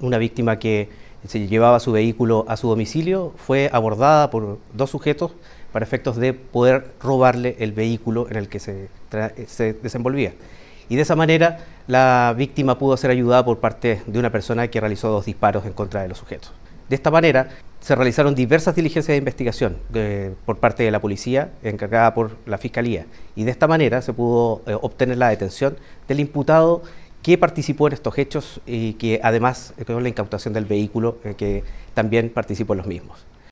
[0.00, 0.88] Una víctima que
[1.26, 5.32] se llevaba su vehículo a su domicilio fue abordada por dos sujetos
[5.72, 8.88] para efectos de poder robarle el vehículo en el que se,
[9.82, 10.34] desenvolvía.
[10.88, 14.78] Y de esa manera la víctima pudo ser ayudada por parte de una persona que
[14.78, 16.52] realizó dos disparos en contra de los sujetos.
[16.88, 17.48] De esta manera
[17.80, 22.58] se realizaron diversas diligencias de investigación eh, por parte de la policía encargada por la
[22.58, 25.76] Fiscalía y de esta manera se pudo eh, obtener la detención
[26.06, 26.82] del imputado
[27.22, 31.64] que participó en estos hechos y que además con la incautación del vehículo eh, que
[31.94, 33.18] también participó en los mismos.